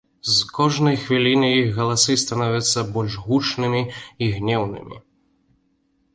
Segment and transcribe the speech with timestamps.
[0.35, 4.97] З кожнай хвілінай іх галасы становяцца больш гучнымі і гнеўнымі.